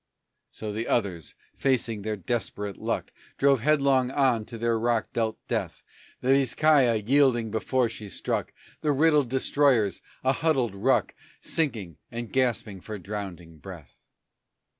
So 0.49 0.73
the 0.73 0.87
others, 0.87 1.35
facing 1.57 2.01
their 2.01 2.15
desperate 2.15 2.77
luck, 2.77 3.13
Drove 3.37 3.59
headlong 3.59 4.09
on 4.09 4.45
to 4.45 4.57
their 4.57 4.79
rock 4.79 5.13
dealt 5.13 5.37
death 5.47 5.83
The 6.21 6.29
Vizcaya, 6.29 6.95
yielding 7.07 7.51
before 7.51 7.87
she 7.87 8.09
struck, 8.09 8.51
The 8.81 8.93
riddled 8.93 9.29
destroyers, 9.29 10.01
a 10.23 10.31
huddled 10.33 10.73
ruck, 10.73 11.13
Sinking, 11.39 11.97
and 12.09 12.33
gasping 12.33 12.81
for 12.81 12.97
drowning 12.97 13.59
breath. 13.59 13.99